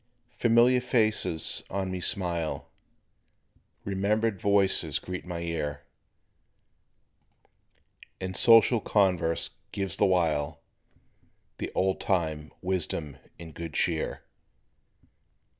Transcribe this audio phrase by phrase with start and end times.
[0.33, 2.71] Familiar faces on me smile,
[3.85, 5.83] Remembered voices greet my ear,
[8.19, 10.63] And social converse gives the while,
[11.59, 14.23] The old time wisdom and good cheer.